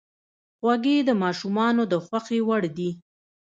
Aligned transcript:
خوږې 0.57 0.97
د 1.07 1.09
ماشومانو 1.23 1.83
د 1.91 1.93
خوښې 2.05 2.39
وړ 2.47 2.63
دي. 2.77 2.89